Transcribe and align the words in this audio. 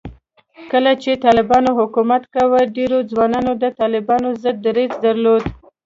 کله 0.71 0.91
چې 1.03 1.21
طالبانو 1.25 1.71
حکومت 1.79 2.23
کاوه، 2.33 2.61
ډېرو 2.75 2.97
ځوانانو 3.11 3.51
د 3.63 3.65
طالبانو 3.79 4.29
ضد 4.41 4.57
دریځ 4.65 4.91
درلود 5.05 5.43